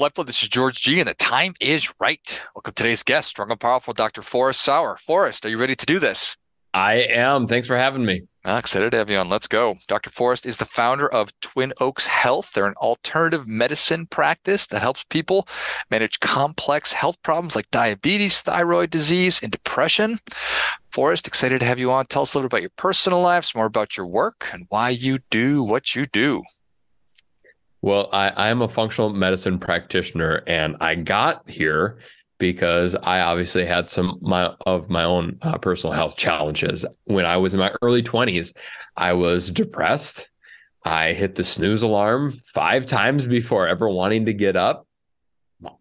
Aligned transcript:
Well, 0.00 0.24
this 0.24 0.42
is 0.42 0.48
George 0.48 0.80
G, 0.80 0.98
and 0.98 1.10
the 1.10 1.12
time 1.12 1.52
is 1.60 1.92
right. 2.00 2.42
Welcome 2.54 2.72
to 2.72 2.82
today's 2.82 3.02
guest, 3.02 3.28
strong 3.28 3.50
and 3.50 3.60
powerful 3.60 3.92
Dr. 3.92 4.22
Forrest 4.22 4.62
Sauer. 4.62 4.96
Forrest, 4.96 5.44
are 5.44 5.50
you 5.50 5.58
ready 5.58 5.76
to 5.76 5.84
do 5.84 5.98
this? 5.98 6.38
I 6.72 6.94
am. 6.94 7.46
Thanks 7.46 7.68
for 7.68 7.76
having 7.76 8.06
me. 8.06 8.22
Ah, 8.46 8.56
excited 8.56 8.92
to 8.92 8.96
have 8.96 9.10
you 9.10 9.18
on. 9.18 9.28
Let's 9.28 9.46
go. 9.46 9.76
Dr. 9.88 10.08
Forrest 10.08 10.46
is 10.46 10.56
the 10.56 10.64
founder 10.64 11.06
of 11.06 11.38
Twin 11.40 11.74
Oaks 11.82 12.06
Health. 12.06 12.52
They're 12.54 12.64
an 12.64 12.76
alternative 12.78 13.46
medicine 13.46 14.06
practice 14.06 14.66
that 14.68 14.80
helps 14.80 15.04
people 15.04 15.46
manage 15.90 16.20
complex 16.20 16.94
health 16.94 17.22
problems 17.22 17.54
like 17.54 17.70
diabetes, 17.70 18.40
thyroid 18.40 18.88
disease, 18.88 19.42
and 19.42 19.52
depression. 19.52 20.18
Forrest, 20.90 21.26
excited 21.26 21.60
to 21.60 21.66
have 21.66 21.78
you 21.78 21.92
on. 21.92 22.06
Tell 22.06 22.22
us 22.22 22.32
a 22.32 22.38
little 22.38 22.48
bit 22.48 22.56
about 22.56 22.62
your 22.62 22.72
personal 22.76 23.20
life, 23.20 23.44
some 23.44 23.58
more 23.58 23.66
about 23.66 23.98
your 23.98 24.06
work, 24.06 24.48
and 24.50 24.64
why 24.70 24.88
you 24.88 25.18
do 25.28 25.62
what 25.62 25.94
you 25.94 26.06
do. 26.06 26.42
Well, 27.82 28.08
I, 28.12 28.28
I 28.30 28.48
am 28.48 28.62
a 28.62 28.68
functional 28.68 29.10
medicine 29.10 29.58
practitioner, 29.58 30.42
and 30.46 30.76
I 30.80 30.96
got 30.96 31.48
here 31.48 31.98
because 32.38 32.94
I 32.94 33.20
obviously 33.20 33.64
had 33.66 33.88
some 33.88 34.18
my, 34.20 34.54
of 34.66 34.90
my 34.90 35.04
own 35.04 35.38
uh, 35.42 35.58
personal 35.58 35.92
health 35.94 36.16
challenges. 36.16 36.84
When 37.04 37.26
I 37.26 37.36
was 37.36 37.54
in 37.54 37.60
my 37.60 37.72
early 37.82 38.02
20s, 38.02 38.56
I 38.96 39.12
was 39.12 39.50
depressed. 39.50 40.28
I 40.84 41.12
hit 41.12 41.34
the 41.34 41.44
snooze 41.44 41.82
alarm 41.82 42.38
five 42.54 42.86
times 42.86 43.26
before 43.26 43.68
ever 43.68 43.88
wanting 43.88 44.26
to 44.26 44.32
get 44.32 44.56
up. 44.56 44.86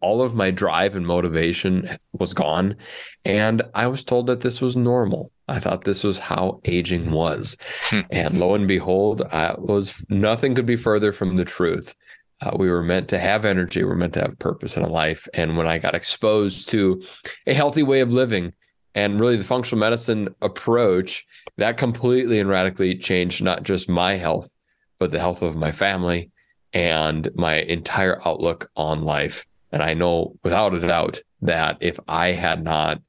All 0.01 0.21
of 0.21 0.35
my 0.35 0.51
drive 0.51 0.97
and 0.97 1.07
motivation 1.07 1.87
was 2.11 2.33
gone. 2.33 2.75
And 3.23 3.61
I 3.73 3.87
was 3.87 4.03
told 4.03 4.27
that 4.27 4.41
this 4.41 4.59
was 4.59 4.75
normal. 4.75 5.31
I 5.49 5.59
thought 5.59 5.83
this 5.83 6.03
was 6.03 6.19
how 6.19 6.61
aging 6.65 7.11
was. 7.11 7.57
Hmm. 7.85 8.01
and 8.11 8.39
lo 8.39 8.55
and 8.55 8.67
behold, 8.67 9.21
I 9.31 9.55
was 9.57 10.05
nothing 10.09 10.55
could 10.55 10.65
be 10.65 10.75
further 10.75 11.11
from 11.11 11.35
the 11.35 11.45
truth. 11.45 11.95
Uh, 12.41 12.51
we 12.55 12.69
were 12.69 12.83
meant 12.83 13.09
to 13.09 13.19
have 13.19 13.43
energy. 13.43 13.83
We 13.83 13.91
are 13.91 13.95
meant 13.95 14.13
to 14.13 14.21
have 14.21 14.39
purpose 14.39 14.77
in 14.77 14.83
a 14.83 14.89
life. 14.89 15.27
And 15.33 15.57
when 15.57 15.67
I 15.67 15.77
got 15.77 15.95
exposed 15.95 16.69
to 16.69 17.03
a 17.45 17.53
healthy 17.53 17.83
way 17.83 17.99
of 17.99 18.13
living 18.13 18.53
and 18.95 19.19
really 19.19 19.35
the 19.35 19.43
functional 19.43 19.79
medicine 19.79 20.33
approach, 20.41 21.25
that 21.57 21.77
completely 21.77 22.39
and 22.39 22.49
radically 22.49 22.97
changed 22.97 23.43
not 23.43 23.63
just 23.63 23.89
my 23.89 24.15
health, 24.15 24.53
but 24.99 25.11
the 25.11 25.19
health 25.19 25.41
of 25.41 25.55
my 25.55 25.71
family 25.71 26.31
and 26.73 27.29
my 27.35 27.55
entire 27.55 28.25
outlook 28.25 28.69
on 28.75 29.03
life. 29.03 29.45
And 29.71 29.83
I 29.83 29.93
know 29.93 30.35
without 30.43 30.73
a 30.73 30.79
doubt 30.79 31.21
that 31.41 31.77
if 31.81 31.99
I 32.07 32.27
had 32.27 32.63
not 32.63 33.01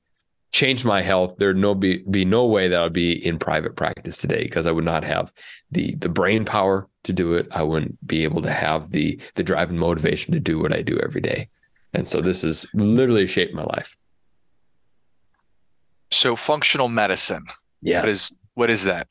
changed 0.50 0.84
my 0.84 1.00
health, 1.02 1.36
there'd 1.38 1.56
no 1.56 1.74
be, 1.74 1.98
be 2.10 2.24
no 2.24 2.44
way 2.44 2.68
that 2.68 2.80
I'd 2.80 2.92
be 2.92 3.24
in 3.24 3.38
private 3.38 3.76
practice 3.76 4.18
today 4.18 4.42
because 4.42 4.66
I 4.66 4.72
would 4.72 4.84
not 4.84 5.04
have 5.04 5.32
the 5.70 5.94
the 5.96 6.08
brain 6.08 6.44
power 6.44 6.88
to 7.04 7.12
do 7.12 7.34
it. 7.34 7.46
I 7.52 7.62
wouldn't 7.62 8.04
be 8.06 8.24
able 8.24 8.42
to 8.42 8.50
have 8.50 8.90
the 8.90 9.20
the 9.34 9.42
drive 9.42 9.70
and 9.70 9.78
motivation 9.78 10.32
to 10.34 10.40
do 10.40 10.58
what 10.58 10.74
I 10.74 10.82
do 10.82 10.98
every 10.98 11.20
day. 11.20 11.48
And 11.92 12.08
so 12.08 12.20
this 12.20 12.42
has 12.42 12.66
literally 12.74 13.26
shaped 13.26 13.54
my 13.54 13.64
life. 13.64 13.96
So 16.10 16.36
functional 16.36 16.88
medicine. 16.88 17.46
Yes. 17.82 18.02
What 18.02 18.10
is 18.10 18.32
what 18.54 18.70
is 18.70 18.84
that? 18.84 19.08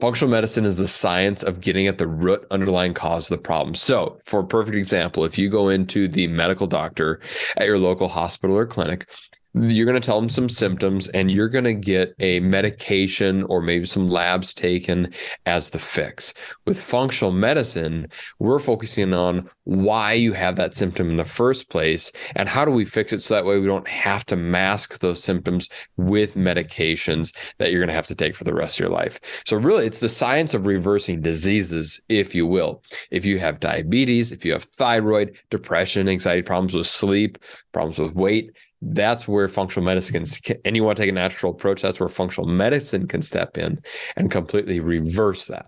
Functional 0.00 0.30
medicine 0.30 0.64
is 0.64 0.78
the 0.78 0.88
science 0.88 1.42
of 1.42 1.60
getting 1.60 1.86
at 1.86 1.98
the 1.98 2.06
root 2.06 2.46
underlying 2.50 2.94
cause 2.94 3.30
of 3.30 3.36
the 3.36 3.42
problem. 3.42 3.74
So, 3.74 4.18
for 4.24 4.40
a 4.40 4.46
perfect 4.46 4.76
example, 4.76 5.24
if 5.24 5.36
you 5.36 5.50
go 5.50 5.68
into 5.68 6.08
the 6.08 6.26
medical 6.28 6.66
doctor 6.66 7.20
at 7.58 7.66
your 7.66 7.78
local 7.78 8.08
hospital 8.08 8.56
or 8.56 8.64
clinic 8.64 9.06
you're 9.54 9.86
going 9.86 10.00
to 10.00 10.04
tell 10.04 10.20
them 10.20 10.28
some 10.28 10.48
symptoms 10.48 11.08
and 11.08 11.30
you're 11.30 11.48
going 11.48 11.64
to 11.64 11.74
get 11.74 12.14
a 12.18 12.40
medication 12.40 13.44
or 13.44 13.62
maybe 13.62 13.86
some 13.86 14.10
labs 14.10 14.52
taken 14.52 15.12
as 15.46 15.70
the 15.70 15.78
fix. 15.78 16.34
With 16.66 16.80
functional 16.80 17.32
medicine, 17.32 18.08
we're 18.40 18.58
focusing 18.58 19.14
on 19.14 19.48
why 19.62 20.12
you 20.12 20.32
have 20.32 20.56
that 20.56 20.74
symptom 20.74 21.08
in 21.08 21.16
the 21.16 21.24
first 21.24 21.70
place 21.70 22.10
and 22.34 22.48
how 22.48 22.64
do 22.64 22.70
we 22.70 22.84
fix 22.84 23.12
it 23.12 23.22
so 23.22 23.34
that 23.34 23.44
way 23.44 23.58
we 23.58 23.66
don't 23.66 23.88
have 23.88 24.26
to 24.26 24.36
mask 24.36 24.98
those 24.98 25.22
symptoms 25.22 25.68
with 25.96 26.34
medications 26.34 27.34
that 27.58 27.70
you're 27.70 27.80
going 27.80 27.88
to 27.88 27.94
have 27.94 28.08
to 28.08 28.14
take 28.14 28.34
for 28.34 28.44
the 28.44 28.54
rest 28.54 28.76
of 28.76 28.80
your 28.80 28.94
life. 28.94 29.20
So, 29.46 29.56
really, 29.56 29.86
it's 29.86 30.00
the 30.00 30.08
science 30.08 30.52
of 30.54 30.66
reversing 30.66 31.22
diseases, 31.22 32.02
if 32.08 32.34
you 32.34 32.46
will. 32.46 32.82
If 33.10 33.24
you 33.24 33.38
have 33.38 33.60
diabetes, 33.60 34.32
if 34.32 34.44
you 34.44 34.52
have 34.52 34.64
thyroid, 34.64 35.38
depression, 35.50 36.08
anxiety 36.08 36.42
problems 36.42 36.74
with 36.74 36.86
sleep, 36.86 37.38
problems 37.72 37.98
with 37.98 38.14
weight, 38.14 38.50
that's 38.92 39.26
where 39.26 39.48
functional 39.48 39.84
medicine 39.84 40.24
can, 40.42 40.56
and 40.64 40.76
you 40.76 40.84
want 40.84 40.96
to 40.96 41.02
take 41.02 41.10
a 41.10 41.14
natural 41.14 41.52
approach 41.52 41.82
that's 41.82 42.00
where 42.00 42.08
functional 42.08 42.48
medicine 42.48 43.06
can 43.06 43.22
step 43.22 43.56
in 43.56 43.80
and 44.16 44.30
completely 44.30 44.80
reverse 44.80 45.46
that. 45.46 45.66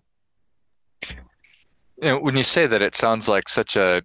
You 1.08 2.10
know, 2.10 2.20
when 2.20 2.36
you 2.36 2.42
say 2.42 2.66
that 2.66 2.82
it 2.82 2.94
sounds 2.94 3.28
like 3.28 3.48
such 3.48 3.76
a 3.76 4.02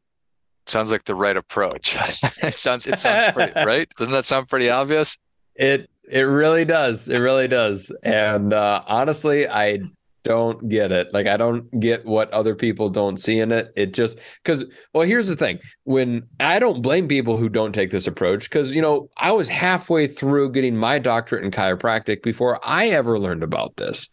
sounds 0.66 0.92
like 0.92 1.06
the 1.06 1.16
right 1.16 1.38
approach. 1.38 1.98
It 2.44 2.58
sounds 2.58 2.88
it 2.88 2.98
sounds 3.00 3.34
pretty 3.34 3.54
right? 3.66 3.90
Doesn't 3.98 4.14
that 4.14 4.26
sound 4.26 4.48
pretty 4.48 4.70
obvious? 4.70 5.18
It 5.56 5.90
it 6.10 6.22
really 6.22 6.66
does. 6.66 7.08
It 7.08 7.18
really 7.18 7.48
does. 7.48 7.92
And 8.04 8.54
uh, 8.54 8.84
honestly 8.88 9.48
i 9.48 9.80
don't 10.24 10.70
get 10.70 10.92
it. 10.92 11.14
Like 11.14 11.28
I 11.28 11.38
don't 11.38 11.80
get 11.80 12.06
what 12.06 12.32
other 12.32 12.56
people 12.56 12.90
don't 12.90 13.18
see 13.18 13.40
in 13.40 13.52
it. 13.52 13.72
It 13.76 13.94
just 13.94 14.20
because 14.44 14.66
well, 14.94 15.08
here's 15.08 15.28
the 15.28 15.36
thing. 15.36 15.59
When 15.84 16.24
I 16.40 16.59
don't 16.59 16.82
blame 16.82 17.08
people 17.08 17.38
who 17.38 17.50
don't 17.50 17.74
take 17.74 17.92
this 17.92 18.08
approach, 18.08 18.44
because 18.44 18.72
you 18.72 18.82
know, 18.82 19.09
I 19.18 19.32
was 19.32 19.48
halfway 19.48 20.08
through 20.08 20.52
getting 20.52 20.76
my 20.76 21.00
doctorate 21.00 21.44
in 21.44 21.52
chiropractic 21.52 22.22
before 22.22 22.59
I 22.64 22.90
ever 22.90 23.20
learned 23.20 23.44
about 23.44 23.78
this. 23.78 24.09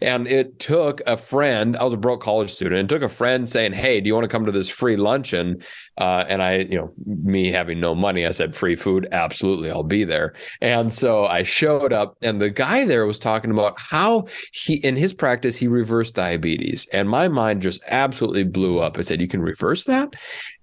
And 0.00 0.26
it 0.28 0.58
took 0.58 1.00
a 1.06 1.16
friend, 1.16 1.76
I 1.76 1.84
was 1.84 1.94
a 1.94 1.98
broke 1.98 2.22
college 2.22 2.50
student, 2.50 2.90
it 2.90 2.94
took 2.94 3.02
a 3.02 3.12
friend 3.12 3.48
saying, 3.48 3.72
Hey, 3.72 4.00
do 4.00 4.08
you 4.08 4.14
want 4.14 4.24
to 4.24 4.28
come 4.28 4.46
to 4.46 4.52
this 4.52 4.68
free 4.68 4.96
luncheon? 4.96 5.62
Uh, 5.98 6.24
and 6.28 6.42
I, 6.42 6.58
you 6.58 6.78
know, 6.78 6.92
me 7.04 7.52
having 7.52 7.78
no 7.78 7.94
money, 7.94 8.24
I 8.24 8.30
said, 8.30 8.56
free 8.56 8.74
food, 8.76 9.06
absolutely, 9.12 9.70
I'll 9.70 9.82
be 9.82 10.04
there. 10.04 10.34
And 10.62 10.90
so 10.90 11.26
I 11.26 11.42
showed 11.42 11.92
up, 11.92 12.16
and 12.22 12.40
the 12.40 12.48
guy 12.48 12.86
there 12.86 13.04
was 13.04 13.18
talking 13.18 13.50
about 13.50 13.78
how 13.78 14.26
he 14.52 14.76
in 14.76 14.96
his 14.96 15.12
practice 15.12 15.39
practice, 15.40 15.56
he 15.56 15.68
reversed 15.68 16.14
diabetes. 16.16 16.86
And 16.92 17.08
my 17.08 17.26
mind 17.26 17.62
just 17.62 17.82
absolutely 17.88 18.44
blew 18.44 18.78
up. 18.78 18.98
I 18.98 19.00
said, 19.00 19.22
You 19.22 19.28
can 19.28 19.40
reverse 19.40 19.84
that? 19.84 20.14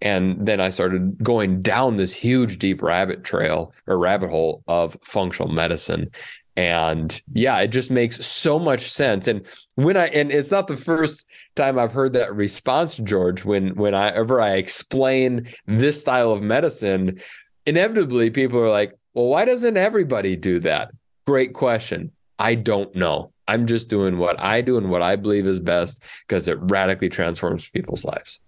And 0.04 0.46
then 0.46 0.62
I 0.62 0.70
started 0.70 1.18
going 1.24 1.64
down 1.64 1.96
this 1.96 2.14
huge, 2.14 2.60
deep 2.60 2.84
rabbit 2.84 3.24
trail 3.24 3.74
or 3.88 3.98
rabbit 3.98 4.30
hole 4.30 4.62
of 4.68 4.96
functional 5.02 5.52
medicine. 5.52 6.12
And 6.56 7.20
yeah, 7.34 7.58
it 7.60 7.70
just 7.70 7.90
makes 7.90 8.24
so 8.24 8.60
much 8.60 8.92
sense. 8.92 9.28
And 9.28 9.48
when 9.76 9.98
I 9.98 10.08
and 10.08 10.32
it's 10.32 10.52
not 10.52 10.68
the 10.68 10.78
first 10.78 11.26
time 11.56 11.80
I've 11.80 11.94
heard 11.94 12.14
that 12.14 12.36
response, 12.36 12.98
George, 12.98 13.44
when 13.44 13.76
when 13.76 13.96
I 13.96 14.10
ever 14.10 14.40
I 14.40 14.58
explain 14.58 15.48
this 15.66 16.00
style 16.00 16.32
of 16.32 16.44
medicine, 16.44 17.20
inevitably 17.66 18.30
people 18.30 18.60
are 18.60 18.70
like, 18.70 18.94
well, 19.16 19.26
why 19.26 19.46
doesn't 19.46 19.78
everybody 19.78 20.36
do 20.36 20.60
that? 20.60 20.92
Great 21.26 21.54
question. 21.54 22.12
I 22.38 22.54
don't 22.54 22.96
know. 22.96 23.32
I'm 23.47 23.68
just 23.68 23.88
doing 23.88 24.18
what 24.18 24.40
I 24.40 24.62
do 24.62 24.78
and 24.78 24.90
what 24.90 25.02
I 25.02 25.16
believe 25.16 25.46
is 25.46 25.59
best 25.59 26.03
because 26.28 26.47
it 26.47 26.58
radically 26.62 27.09
transforms 27.09 27.69
people's 27.69 28.03
lives. 28.03 28.40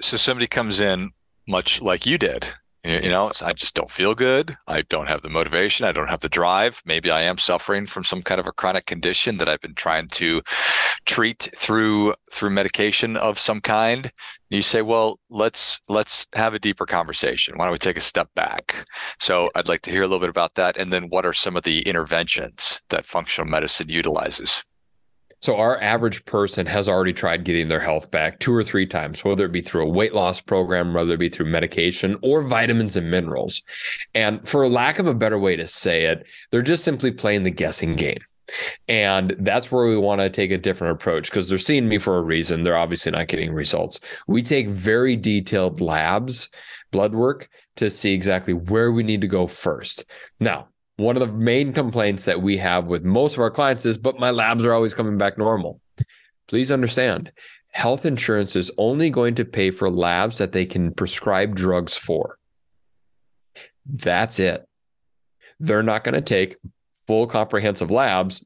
So 0.00 0.16
somebody 0.16 0.46
comes 0.46 0.80
in 0.80 1.10
much 1.46 1.80
like 1.80 2.06
you 2.06 2.18
did 2.18 2.46
you 2.86 3.10
know, 3.10 3.30
I 3.42 3.52
just 3.52 3.74
don't 3.74 3.90
feel 3.90 4.14
good. 4.14 4.56
I 4.66 4.82
don't 4.82 5.08
have 5.08 5.22
the 5.22 5.28
motivation. 5.28 5.86
I 5.86 5.92
don't 5.92 6.08
have 6.08 6.20
the 6.20 6.28
drive. 6.28 6.82
Maybe 6.84 7.10
I 7.10 7.22
am 7.22 7.38
suffering 7.38 7.86
from 7.86 8.04
some 8.04 8.22
kind 8.22 8.38
of 8.38 8.46
a 8.46 8.52
chronic 8.52 8.86
condition 8.86 9.38
that 9.38 9.48
I've 9.48 9.60
been 9.60 9.74
trying 9.74 10.08
to 10.08 10.42
treat 11.04 11.48
through 11.56 12.14
through 12.32 12.50
medication 12.50 13.16
of 13.16 13.38
some 13.38 13.60
kind. 13.60 14.12
You 14.50 14.62
say, 14.62 14.82
well, 14.82 15.18
let's 15.30 15.80
let's 15.88 16.26
have 16.34 16.54
a 16.54 16.58
deeper 16.58 16.86
conversation. 16.86 17.56
Why 17.56 17.64
don't 17.64 17.72
we 17.72 17.78
take 17.78 17.96
a 17.96 18.00
step 18.00 18.28
back? 18.34 18.86
So 19.18 19.50
I'd 19.54 19.68
like 19.68 19.82
to 19.82 19.90
hear 19.90 20.02
a 20.02 20.06
little 20.06 20.20
bit 20.20 20.28
about 20.28 20.54
that. 20.54 20.76
And 20.76 20.92
then 20.92 21.08
what 21.08 21.26
are 21.26 21.32
some 21.32 21.56
of 21.56 21.64
the 21.64 21.82
interventions 21.82 22.80
that 22.90 23.06
functional 23.06 23.50
medicine 23.50 23.88
utilizes? 23.88 24.64
So 25.46 25.58
our 25.58 25.80
average 25.80 26.24
person 26.24 26.66
has 26.66 26.88
already 26.88 27.12
tried 27.12 27.44
getting 27.44 27.68
their 27.68 27.78
health 27.78 28.10
back 28.10 28.40
two 28.40 28.52
or 28.52 28.64
three 28.64 28.84
times, 28.84 29.22
whether 29.22 29.44
it 29.44 29.52
be 29.52 29.60
through 29.60 29.84
a 29.84 29.88
weight 29.88 30.12
loss 30.12 30.40
program, 30.40 30.92
whether 30.92 31.14
it 31.14 31.20
be 31.20 31.28
through 31.28 31.46
medication 31.46 32.16
or 32.20 32.42
vitamins 32.42 32.96
and 32.96 33.12
minerals. 33.12 33.62
And 34.12 34.40
for 34.48 34.68
lack 34.68 34.98
of 34.98 35.06
a 35.06 35.14
better 35.14 35.38
way 35.38 35.54
to 35.54 35.68
say 35.68 36.06
it, 36.06 36.26
they're 36.50 36.62
just 36.62 36.82
simply 36.82 37.12
playing 37.12 37.44
the 37.44 37.52
guessing 37.52 37.94
game. 37.94 38.18
And 38.88 39.36
that's 39.38 39.70
where 39.70 39.86
we 39.86 39.96
want 39.96 40.20
to 40.20 40.30
take 40.30 40.50
a 40.50 40.58
different 40.58 40.94
approach 40.94 41.30
because 41.30 41.48
they're 41.48 41.58
seeing 41.58 41.86
me 41.86 41.98
for 41.98 42.18
a 42.18 42.22
reason. 42.22 42.64
They're 42.64 42.76
obviously 42.76 43.12
not 43.12 43.28
getting 43.28 43.52
results. 43.52 44.00
We 44.26 44.42
take 44.42 44.66
very 44.66 45.14
detailed 45.14 45.80
labs, 45.80 46.48
blood 46.90 47.14
work 47.14 47.48
to 47.76 47.88
see 47.88 48.12
exactly 48.12 48.52
where 48.52 48.90
we 48.90 49.04
need 49.04 49.20
to 49.20 49.28
go 49.28 49.46
first. 49.46 50.06
Now, 50.40 50.70
one 50.96 51.16
of 51.16 51.20
the 51.20 51.34
main 51.34 51.72
complaints 51.72 52.24
that 52.24 52.40
we 52.40 52.56
have 52.56 52.86
with 52.86 53.04
most 53.04 53.34
of 53.34 53.40
our 53.40 53.50
clients 53.50 53.84
is, 53.84 53.98
but 53.98 54.18
my 54.18 54.30
labs 54.30 54.64
are 54.64 54.72
always 54.72 54.94
coming 54.94 55.18
back 55.18 55.36
normal. 55.36 55.80
Please 56.48 56.70
understand, 56.70 57.32
health 57.72 58.06
insurance 58.06 58.56
is 58.56 58.70
only 58.78 59.10
going 59.10 59.34
to 59.34 59.44
pay 59.44 59.70
for 59.70 59.90
labs 59.90 60.38
that 60.38 60.52
they 60.52 60.64
can 60.64 60.92
prescribe 60.92 61.54
drugs 61.54 61.96
for. 61.96 62.38
That's 63.84 64.38
it. 64.38 64.66
They're 65.60 65.82
not 65.82 66.04
going 66.04 66.14
to 66.14 66.20
take 66.20 66.56
full 67.06 67.26
comprehensive 67.26 67.90
labs 67.90 68.44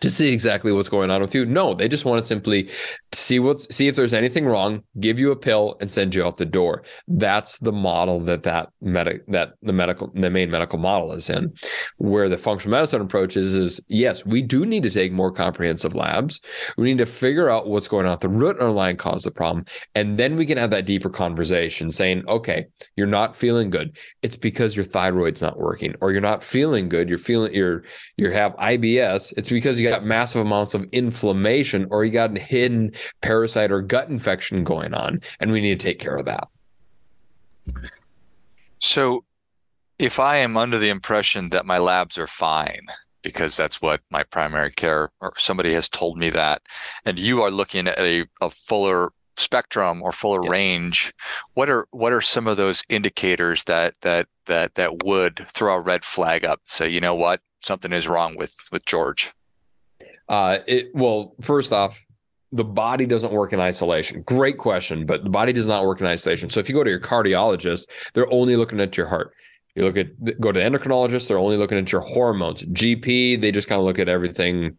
to 0.00 0.10
see 0.10 0.32
exactly 0.32 0.72
what's 0.72 0.88
going 0.88 1.10
on 1.10 1.20
with 1.20 1.34
you. 1.34 1.46
No, 1.46 1.74
they 1.74 1.88
just 1.88 2.04
want 2.04 2.18
to 2.18 2.24
simply 2.24 2.68
see 3.12 3.38
what 3.38 3.72
see 3.72 3.88
if 3.88 3.96
there's 3.96 4.14
anything 4.14 4.44
wrong, 4.44 4.82
give 4.98 5.18
you 5.18 5.30
a 5.30 5.36
pill, 5.36 5.76
and 5.80 5.90
send 5.90 6.14
you 6.14 6.24
out 6.24 6.36
the 6.36 6.44
door. 6.44 6.82
That's 7.06 7.58
the 7.58 7.72
model 7.72 8.20
that 8.20 8.42
that 8.42 8.70
medic 8.80 9.26
that 9.28 9.54
the 9.62 9.72
medical 9.72 10.10
the 10.14 10.30
main 10.30 10.50
medical 10.50 10.78
model 10.78 11.12
is 11.12 11.30
in. 11.30 11.52
Where 11.98 12.28
the 12.28 12.38
functional 12.38 12.76
medicine 12.76 13.00
approach 13.00 13.36
is 13.36 13.54
is 13.54 13.80
yes, 13.88 14.26
we 14.26 14.42
do 14.42 14.66
need 14.66 14.82
to 14.82 14.90
take 14.90 15.12
more 15.12 15.30
comprehensive 15.30 15.94
labs. 15.94 16.40
We 16.76 16.86
need 16.86 16.98
to 16.98 17.06
figure 17.06 17.48
out 17.48 17.68
what's 17.68 17.88
going 17.88 18.06
on, 18.06 18.12
at 18.12 18.20
the 18.20 18.28
root 18.28 18.58
underlying 18.58 18.96
cause 18.96 19.24
of 19.24 19.32
the 19.32 19.36
problem, 19.36 19.64
and 19.94 20.18
then 20.18 20.36
we 20.36 20.46
can 20.46 20.58
have 20.58 20.70
that 20.70 20.86
deeper 20.86 21.10
conversation, 21.10 21.90
saying, 21.90 22.24
okay, 22.28 22.66
you're 22.96 23.06
not 23.06 23.36
feeling 23.36 23.70
good. 23.70 23.96
It's 24.22 24.36
because 24.36 24.74
your 24.74 24.84
thyroid's 24.84 25.42
not 25.42 25.58
working, 25.58 25.94
or 26.00 26.10
you're 26.10 26.20
not 26.20 26.42
feeling 26.42 26.88
good. 26.88 27.08
You're 27.08 27.18
feeling 27.18 27.54
you're 27.54 27.84
you 28.16 28.30
have 28.30 28.56
IBS. 28.56 29.32
It's 29.36 29.48
because 29.48 29.78
you 29.78 29.83
got 29.88 30.04
massive 30.04 30.40
amounts 30.40 30.74
of 30.74 30.86
inflammation, 30.92 31.86
or 31.90 32.04
you 32.04 32.10
got 32.10 32.36
a 32.36 32.40
hidden 32.40 32.92
parasite 33.22 33.70
or 33.70 33.82
gut 33.82 34.08
infection 34.08 34.64
going 34.64 34.94
on, 34.94 35.20
and 35.40 35.52
we 35.52 35.60
need 35.60 35.78
to 35.78 35.86
take 35.86 35.98
care 35.98 36.16
of 36.16 36.26
that. 36.26 36.48
So, 38.78 39.24
if 39.98 40.18
I 40.18 40.38
am 40.38 40.56
under 40.56 40.78
the 40.78 40.88
impression 40.88 41.50
that 41.50 41.64
my 41.64 41.78
labs 41.78 42.18
are 42.18 42.26
fine, 42.26 42.86
because 43.22 43.56
that's 43.56 43.80
what 43.80 44.00
my 44.10 44.22
primary 44.22 44.70
care 44.70 45.10
or 45.20 45.32
somebody 45.38 45.72
has 45.72 45.88
told 45.88 46.18
me 46.18 46.30
that, 46.30 46.62
and 47.04 47.18
you 47.18 47.42
are 47.42 47.50
looking 47.50 47.88
at 47.88 47.98
a, 47.98 48.26
a 48.40 48.50
fuller 48.50 49.12
spectrum 49.36 50.02
or 50.02 50.12
fuller 50.12 50.40
yes. 50.42 50.50
range, 50.50 51.14
what 51.54 51.68
are 51.70 51.86
what 51.90 52.12
are 52.12 52.20
some 52.20 52.46
of 52.46 52.56
those 52.56 52.84
indicators 52.88 53.64
that 53.64 53.94
that 54.02 54.28
that 54.46 54.74
that 54.74 55.04
would 55.04 55.46
throw 55.48 55.74
a 55.74 55.80
red 55.80 56.04
flag 56.04 56.44
up? 56.44 56.60
Say, 56.64 56.88
you 56.88 57.00
know 57.00 57.14
what, 57.14 57.40
something 57.60 57.92
is 57.92 58.08
wrong 58.08 58.36
with 58.36 58.56
with 58.70 58.84
George. 58.84 59.32
Uh, 60.28 60.58
it 60.66 60.94
well, 60.94 61.34
first 61.40 61.72
off, 61.72 62.04
the 62.52 62.64
body 62.64 63.04
doesn't 63.04 63.32
work 63.32 63.52
in 63.52 63.60
isolation? 63.60 64.22
Great 64.22 64.58
question, 64.58 65.06
but 65.06 65.24
the 65.24 65.30
body 65.30 65.52
does 65.52 65.66
not 65.66 65.84
work 65.84 66.00
in 66.00 66.06
isolation. 66.06 66.48
So 66.50 66.60
if 66.60 66.68
you 66.68 66.74
go 66.74 66.84
to 66.84 66.90
your 66.90 67.00
cardiologist, 67.00 67.88
they're 68.14 68.32
only 68.32 68.56
looking 68.56 68.80
at 68.80 68.96
your 68.96 69.06
heart. 69.06 69.34
You 69.74 69.82
look 69.82 69.96
at 69.96 70.40
go 70.40 70.52
to 70.52 70.60
the 70.60 70.64
endocrinologist, 70.64 71.26
they're 71.26 71.38
only 71.38 71.56
looking 71.56 71.78
at 71.78 71.90
your 71.90 72.00
hormones. 72.00 72.62
GP, 72.62 73.40
they 73.40 73.50
just 73.50 73.68
kind 73.68 73.80
of 73.80 73.84
look 73.84 73.98
at 73.98 74.08
everything, 74.08 74.78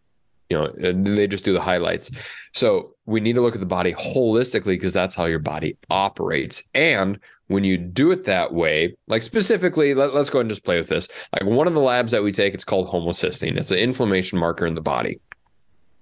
you 0.50 0.58
know, 0.58 0.72
they 0.94 1.28
just 1.28 1.44
do 1.44 1.52
the 1.52 1.62
highlights. 1.62 2.12
So 2.54 2.96
we 3.06 3.20
need 3.20 3.34
to 3.34 3.42
look 3.42 3.56
at 3.56 3.60
the 3.60 3.66
body 3.66 3.92
holistically 3.92 4.66
because 4.68 4.94
that's 4.94 5.14
how 5.14 5.26
your 5.26 5.40
body 5.40 5.76
operates. 5.90 6.70
And 6.74 7.20
when 7.48 7.66
you 7.66 7.78
do 7.78 8.12
it 8.12 8.24
that 8.24 8.54
way, 8.54 8.96
like 9.08 9.22
specifically, 9.22 9.94
let, 9.94 10.12
us 10.12 10.30
go 10.30 10.40
ahead 10.40 10.46
and 10.46 10.50
just 10.50 10.64
play 10.64 10.78
with 10.78 10.88
this. 10.88 11.10
Like 11.34 11.44
one 11.44 11.68
of 11.68 11.74
the 11.74 11.82
labs 11.82 12.14
that 12.14 12.24
we 12.24 12.32
take, 12.32 12.54
it's 12.54 12.64
called 12.64 12.88
homocysteine. 12.88 13.58
It's 13.58 13.72
an 13.72 13.80
inflammation 13.80 14.40
marker 14.40 14.66
in 14.66 14.76
the 14.76 14.82
body. 14.82 15.20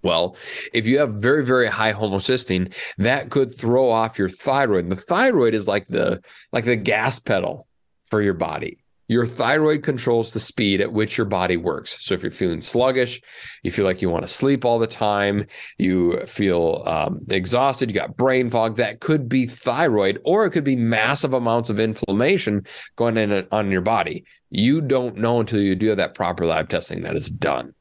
Well, 0.04 0.36
if 0.74 0.86
you 0.86 1.00
have 1.00 1.16
very, 1.16 1.46
very 1.46 1.68
high 1.68 1.94
homocysteine, 1.94 2.74
that 2.98 3.30
could 3.30 3.58
throw 3.58 3.90
off 3.90 4.20
your 4.20 4.30
thyroid. 4.30 4.84
And 4.84 4.92
the 4.92 4.98
thyroid 4.98 5.54
is 5.54 5.68
like 5.68 5.88
the 5.88 6.22
like 6.52 6.66
the 6.66 6.76
gas 6.76 7.20
pedal 7.20 7.68
for 8.04 8.22
your 8.22 8.34
body. 8.34 8.80
Your 9.10 9.26
thyroid 9.26 9.84
controls 9.84 10.32
the 10.32 10.40
speed 10.40 10.80
at 10.80 10.94
which 10.94 11.18
your 11.18 11.26
body 11.26 11.58
works. 11.58 11.98
So 12.00 12.14
if 12.16 12.24
you're 12.24 12.32
feeling 12.32 12.62
sluggish, 12.62 13.22
you 13.62 13.70
feel 13.70 13.86
like 13.86 14.02
you 14.02 14.10
want 14.10 14.24
to 14.24 14.30
sleep 14.30 14.64
all 14.64 14.80
the 14.80 14.88
time, 14.88 15.46
you 15.78 16.26
feel 16.26 16.84
um, 16.86 17.20
exhausted, 17.30 17.90
you 17.90 17.96
got 17.96 18.16
brain 18.16 18.50
fog, 18.50 18.78
that 18.78 19.02
could 19.02 19.28
be 19.28 19.46
thyroid, 19.46 20.20
or 20.24 20.46
it 20.46 20.52
could 20.52 20.64
be 20.64 20.78
massive 20.78 21.34
amounts 21.34 21.70
of 21.70 21.82
inflammation 21.82 22.66
going 22.96 23.18
in 23.18 23.46
on 23.52 23.72
your 23.72 23.82
body. 23.82 24.24
You 24.50 24.80
don't 24.80 25.18
know 25.18 25.42
until 25.42 25.60
you 25.60 25.76
do 25.76 25.94
that 25.94 26.16
proper 26.16 26.46
lab 26.46 26.70
testing 26.70 27.02
that 27.02 27.16
is 27.16 27.30
done. 27.30 27.74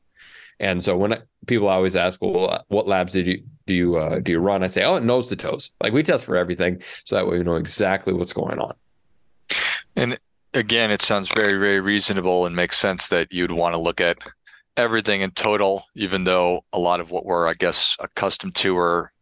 And 0.60 0.82
so 0.82 0.96
when 0.96 1.20
people 1.46 1.68
always 1.68 1.96
ask, 1.96 2.20
well, 2.20 2.64
what 2.68 2.86
labs 2.86 3.12
did 3.12 3.26
you 3.26 3.42
do 3.66 3.74
you 3.74 3.96
uh, 3.96 4.18
do 4.18 4.32
you 4.32 4.38
run? 4.38 4.62
I 4.62 4.68
say, 4.68 4.84
oh, 4.84 4.98
nose 4.98 5.28
to 5.28 5.36
toes. 5.36 5.72
Like 5.82 5.92
we 5.92 6.02
test 6.02 6.24
for 6.24 6.36
everything, 6.36 6.82
so 7.04 7.16
that 7.16 7.26
way 7.26 7.38
we 7.38 7.44
know 7.44 7.56
exactly 7.56 8.12
what's 8.12 8.32
going 8.32 8.58
on. 8.58 8.74
And 9.96 10.18
again, 10.54 10.90
it 10.90 11.02
sounds 11.02 11.32
very 11.32 11.58
very 11.58 11.80
reasonable 11.80 12.46
and 12.46 12.54
makes 12.56 12.78
sense 12.78 13.08
that 13.08 13.32
you'd 13.32 13.52
want 13.52 13.74
to 13.74 13.80
look 13.80 14.00
at 14.00 14.18
everything 14.76 15.20
in 15.20 15.30
total, 15.32 15.84
even 15.94 16.24
though 16.24 16.64
a 16.72 16.78
lot 16.78 17.00
of 17.00 17.10
what 17.10 17.26
we're, 17.26 17.46
I 17.46 17.54
guess, 17.54 17.96
accustomed 18.00 18.54
to 18.56 18.76
or 18.76 19.12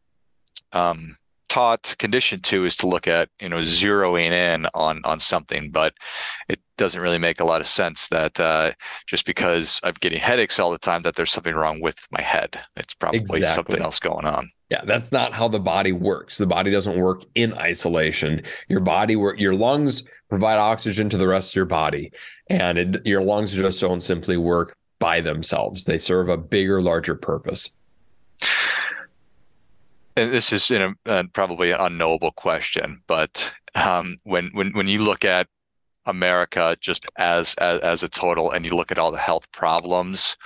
um, 0.72 1.16
taught, 1.50 1.94
conditioned 1.98 2.44
to, 2.44 2.64
is 2.64 2.76
to 2.76 2.88
look 2.88 3.06
at 3.06 3.28
you 3.40 3.48
know 3.50 3.58
zeroing 3.58 4.30
in 4.30 4.66
on 4.72 5.02
on 5.04 5.18
something, 5.18 5.70
but 5.70 5.92
it 6.48 6.60
doesn't 6.78 7.02
really 7.02 7.18
make 7.18 7.40
a 7.40 7.44
lot 7.44 7.60
of 7.60 7.66
sense 7.66 8.08
that 8.08 8.40
uh, 8.40 8.70
just 9.06 9.26
because 9.26 9.80
I'm 9.82 9.94
getting 10.00 10.20
headaches 10.20 10.58
all 10.58 10.70
the 10.70 10.78
time, 10.78 11.02
that 11.02 11.16
there's 11.16 11.32
something 11.32 11.54
wrong 11.54 11.82
with 11.82 11.98
my 12.10 12.22
head. 12.22 12.58
It's 12.76 12.94
probably 12.94 13.20
exactly. 13.20 13.48
something 13.48 13.82
else 13.82 13.98
going 13.98 14.24
on. 14.24 14.50
Yeah, 14.70 14.82
that's 14.84 15.10
not 15.12 15.34
how 15.34 15.48
the 15.48 15.58
body 15.58 15.92
works. 15.92 16.38
The 16.38 16.46
body 16.46 16.70
doesn't 16.70 16.98
work 16.98 17.24
in 17.34 17.52
isolation. 17.54 18.42
Your 18.68 18.80
body, 18.80 19.16
work, 19.16 19.38
your 19.40 19.52
lungs 19.52 20.04
provide 20.28 20.58
oxygen 20.58 21.08
to 21.10 21.18
the 21.18 21.26
rest 21.26 21.50
of 21.50 21.56
your 21.56 21.64
body, 21.66 22.12
and 22.48 22.78
it, 22.78 23.06
your 23.06 23.20
lungs 23.20 23.52
just 23.52 23.80
don't 23.80 24.00
simply 24.00 24.36
work 24.36 24.74
by 25.00 25.20
themselves. 25.20 25.84
They 25.84 25.98
serve 25.98 26.28
a 26.28 26.36
bigger, 26.36 26.80
larger 26.80 27.16
purpose. 27.16 27.72
And 30.16 30.32
this 30.32 30.52
is 30.52 30.70
in 30.70 30.82
a, 30.82 30.94
uh, 31.06 31.24
probably 31.32 31.70
an 31.70 31.80
unknowable 31.80 32.32
question, 32.32 33.02
but 33.06 33.52
um, 33.74 34.16
when 34.24 34.50
when 34.52 34.72
when 34.72 34.88
you 34.88 35.02
look 35.02 35.24
at 35.24 35.46
America 36.06 36.76
just 36.80 37.06
as, 37.16 37.54
as 37.54 37.80
as 37.80 38.02
a 38.02 38.08
total, 38.08 38.50
and 38.50 38.64
you 38.64 38.74
look 38.74 38.90
at 38.90 38.98
all 38.98 39.12
the 39.12 39.18
health 39.18 39.50
problems, 39.52 40.36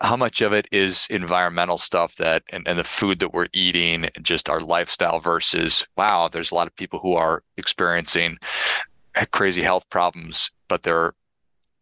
how 0.00 0.16
much 0.16 0.40
of 0.40 0.52
it 0.52 0.66
is 0.72 1.06
environmental 1.10 1.78
stuff 1.78 2.16
that 2.16 2.42
and, 2.50 2.66
and 2.66 2.78
the 2.78 2.84
food 2.84 3.20
that 3.20 3.32
we're 3.32 3.48
eating, 3.52 4.08
just 4.20 4.50
our 4.50 4.60
lifestyle 4.60 5.20
versus 5.20 5.86
wow, 5.96 6.28
there's 6.28 6.50
a 6.50 6.54
lot 6.54 6.66
of 6.66 6.76
people 6.76 6.98
who 6.98 7.14
are 7.14 7.42
experiencing 7.56 8.36
crazy 9.30 9.62
health 9.62 9.88
problems, 9.90 10.50
but 10.68 10.82
they're 10.82 11.14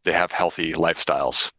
they 0.05 0.13
have 0.13 0.33
healthy 0.33 0.73
lifestyles. 0.73 1.51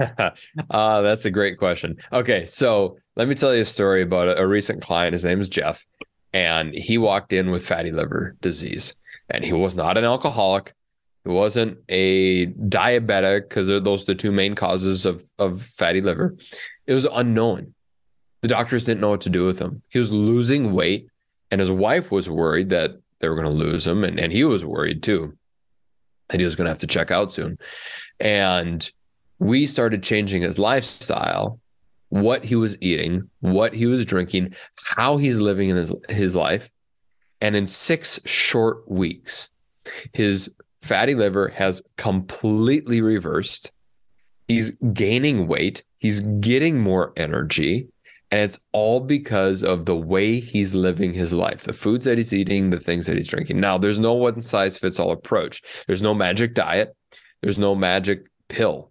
uh, 0.00 0.30
that's 1.02 1.24
a 1.24 1.30
great 1.30 1.58
question. 1.58 1.96
Okay, 2.12 2.46
so 2.46 2.96
let 3.20 3.28
me 3.28 3.34
tell 3.34 3.54
you 3.54 3.60
a 3.60 3.66
story 3.66 4.00
about 4.00 4.28
a, 4.28 4.40
a 4.40 4.46
recent 4.46 4.80
client. 4.80 5.12
His 5.12 5.24
name 5.24 5.40
is 5.40 5.48
Jeff, 5.50 5.84
and 6.32 6.72
he 6.72 6.96
walked 6.96 7.32
in 7.32 7.50
with 7.50 7.66
fatty 7.66 7.92
liver 7.92 8.34
disease 8.40 8.96
and 9.28 9.44
he 9.44 9.52
was 9.52 9.74
not 9.74 9.96
an 9.96 10.04
alcoholic. 10.04 10.74
He 11.24 11.30
wasn't 11.30 11.78
a 11.88 12.46
diabetic 12.46 13.42
because 13.42 13.68
those 13.68 14.02
are 14.02 14.06
the 14.06 14.14
two 14.14 14.32
main 14.32 14.54
causes 14.54 15.06
of, 15.06 15.22
of 15.38 15.62
fatty 15.62 16.00
liver. 16.00 16.36
It 16.86 16.94
was 16.94 17.06
unknown. 17.12 17.74
The 18.40 18.48
doctors 18.48 18.86
didn't 18.86 19.02
know 19.02 19.10
what 19.10 19.20
to 19.22 19.30
do 19.30 19.44
with 19.44 19.58
him. 19.58 19.82
He 19.90 19.98
was 19.98 20.10
losing 20.10 20.72
weight, 20.72 21.08
and 21.50 21.60
his 21.60 21.70
wife 21.70 22.10
was 22.10 22.30
worried 22.30 22.70
that 22.70 22.92
they 23.20 23.28
were 23.28 23.34
going 23.34 23.46
to 23.46 23.64
lose 23.64 23.86
him, 23.86 24.02
and, 24.02 24.18
and 24.18 24.32
he 24.32 24.44
was 24.44 24.64
worried 24.64 25.02
too 25.02 25.36
that 26.30 26.40
he 26.40 26.44
was 26.44 26.54
going 26.54 26.64
to 26.64 26.70
have 26.70 26.78
to 26.78 26.86
check 26.86 27.10
out 27.10 27.32
soon. 27.32 27.58
And 28.18 28.90
we 29.38 29.66
started 29.66 30.02
changing 30.02 30.42
his 30.42 30.58
lifestyle, 30.58 31.58
what 32.10 32.44
he 32.44 32.56
was 32.56 32.76
eating, 32.80 33.28
what 33.40 33.74
he 33.74 33.86
was 33.86 34.04
drinking, 34.04 34.54
how 34.84 35.16
he's 35.16 35.38
living 35.38 35.70
in 35.70 35.76
his, 35.76 35.92
his 36.08 36.36
life. 36.36 36.70
And 37.40 37.56
in 37.56 37.66
six 37.66 38.20
short 38.26 38.88
weeks, 38.90 39.48
his 40.12 40.54
fatty 40.82 41.14
liver 41.14 41.48
has 41.48 41.82
completely 41.96 43.00
reversed. 43.00 43.72
He's 44.48 44.70
gaining 44.92 45.46
weight, 45.46 45.84
he's 45.98 46.20
getting 46.20 46.80
more 46.80 47.12
energy. 47.16 47.88
And 48.32 48.42
it's 48.42 48.60
all 48.72 49.00
because 49.00 49.64
of 49.64 49.86
the 49.86 49.96
way 49.96 50.38
he's 50.38 50.72
living 50.72 51.12
his 51.12 51.32
life, 51.32 51.62
the 51.62 51.72
foods 51.72 52.04
that 52.04 52.16
he's 52.16 52.32
eating, 52.32 52.70
the 52.70 52.78
things 52.78 53.06
that 53.06 53.16
he's 53.16 53.26
drinking. 53.26 53.58
Now, 53.58 53.76
there's 53.76 53.98
no 53.98 54.12
one 54.12 54.40
size 54.40 54.78
fits 54.78 55.00
all 55.00 55.10
approach. 55.10 55.62
There's 55.88 56.02
no 56.02 56.14
magic 56.14 56.54
diet, 56.54 56.94
there's 57.42 57.58
no 57.58 57.74
magic 57.74 58.26
pill. 58.48 58.89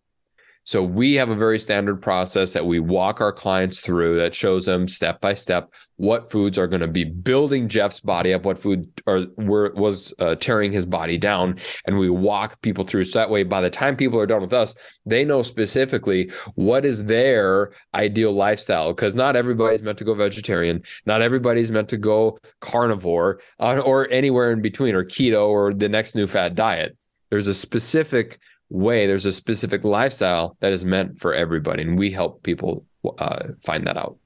So 0.69 0.83
we 0.83 1.15
have 1.15 1.29
a 1.29 1.35
very 1.35 1.57
standard 1.57 1.99
process 1.99 2.53
that 2.53 2.63
we 2.63 2.79
walk 2.79 3.21
our 3.21 3.31
clients 3.31 3.79
through 3.79 4.19
that 4.19 4.35
shows 4.35 4.67
them 4.67 4.87
step 4.87 5.19
by 5.19 5.33
step 5.33 5.73
what 5.95 6.29
foods 6.29 6.59
are 6.59 6.67
going 6.67 6.81
to 6.81 6.87
be 6.87 7.05
building 7.05 7.67
Jeff's 7.67 7.99
body 7.99 8.35
up, 8.35 8.45
what 8.45 8.59
food 8.59 8.87
are, 9.07 9.25
were, 9.37 9.73
was 9.75 10.13
uh, 10.19 10.35
tearing 10.35 10.71
his 10.71 10.85
body 10.85 11.17
down, 11.17 11.57
and 11.87 11.97
we 11.97 12.11
walk 12.11 12.61
people 12.61 12.83
through. 12.83 13.05
So 13.05 13.17
that 13.17 13.31
way, 13.31 13.41
by 13.41 13.61
the 13.61 13.71
time 13.71 13.97
people 13.97 14.19
are 14.19 14.27
done 14.27 14.43
with 14.43 14.53
us, 14.53 14.75
they 15.07 15.25
know 15.25 15.41
specifically 15.41 16.31
what 16.53 16.85
is 16.85 17.05
their 17.05 17.71
ideal 17.95 18.31
lifestyle. 18.31 18.93
Because 18.93 19.15
not 19.15 19.35
everybody's 19.35 19.81
meant 19.81 19.97
to 19.97 20.03
go 20.03 20.13
vegetarian, 20.13 20.83
not 21.07 21.23
everybody's 21.23 21.71
meant 21.71 21.89
to 21.89 21.97
go 21.97 22.37
carnivore, 22.59 23.41
uh, 23.59 23.79
or 23.79 24.07
anywhere 24.11 24.51
in 24.51 24.61
between, 24.61 24.93
or 24.93 25.03
keto, 25.03 25.47
or 25.47 25.73
the 25.73 25.89
next 25.89 26.13
new 26.13 26.27
fad 26.27 26.53
diet. 26.53 26.95
There's 27.31 27.47
a 27.47 27.55
specific 27.55 28.39
way 28.69 29.07
there's 29.07 29.25
a 29.25 29.31
specific 29.31 29.83
lifestyle 29.83 30.55
that 30.59 30.71
is 30.71 30.85
meant 30.85 31.19
for 31.19 31.33
everybody 31.33 31.83
and 31.83 31.97
we 31.97 32.11
help 32.11 32.43
people 32.43 32.85
uh, 33.17 33.47
find 33.61 33.87
that 33.87 33.97
out 33.97 34.17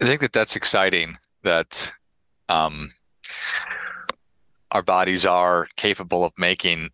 i 0.00 0.04
think 0.04 0.20
that 0.20 0.32
that's 0.32 0.56
exciting 0.56 1.16
that 1.42 1.92
um, 2.48 2.90
our 4.74 4.82
bodies 4.82 5.24
are 5.24 5.68
capable 5.76 6.24
of 6.24 6.32
making 6.36 6.90